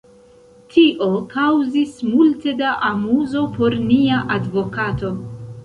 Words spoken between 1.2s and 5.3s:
kaŭzis multe da amuzo por nia advokato!